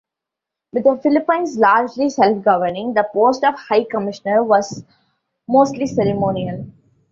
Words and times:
With 0.73 0.85
the 0.85 0.97
Philippines 1.03 1.59
largely 1.59 2.09
self-governing, 2.09 2.95
the 2.95 3.07
post 3.13 3.43
of 3.43 3.53
high 3.53 3.83
commissioner 3.83 4.43
was 4.43 4.83
mostly 5.47 5.85
ceremonial. 5.85 6.65